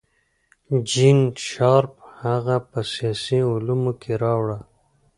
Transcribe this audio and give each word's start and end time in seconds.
جین 0.89 1.19
شارپ 1.47 1.93
هغه 2.21 2.57
په 2.69 2.79
سیاسي 2.93 3.39
علومو 3.51 3.91
کې 4.01 4.13
راوړه. 4.23 4.59